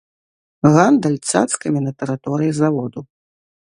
[0.75, 2.99] Гандаль цацкамі на тэрыторыі заводу.